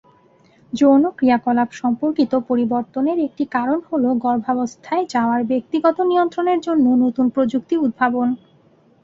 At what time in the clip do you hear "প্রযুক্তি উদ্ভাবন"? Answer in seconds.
7.29-8.27